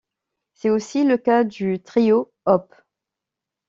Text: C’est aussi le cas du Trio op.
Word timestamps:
C’est 0.55 0.71
aussi 0.71 1.03
le 1.03 1.15
cas 1.19 1.43
du 1.43 1.79
Trio 1.79 2.31
op. 2.47 2.73